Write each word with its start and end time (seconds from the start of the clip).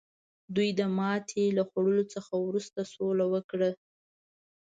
دوی 0.55 0.69
د 0.79 0.81
ماتې 0.97 1.45
له 1.57 1.63
خوړلو 1.69 2.03
څخه 2.13 2.33
وروسته 2.45 2.79
سوله 2.93 3.25
وکړه. 3.33 3.69